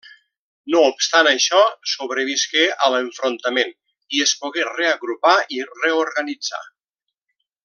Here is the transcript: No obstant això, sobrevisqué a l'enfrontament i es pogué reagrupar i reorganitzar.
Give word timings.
No 0.75 0.79
obstant 0.91 1.27
això, 1.31 1.59
sobrevisqué 1.91 2.65
a 2.87 2.89
l'enfrontament 2.95 3.71
i 4.21 4.25
es 4.29 4.35
pogué 4.43 4.67
reagrupar 4.73 5.39
i 5.59 5.65
reorganitzar. 5.85 6.67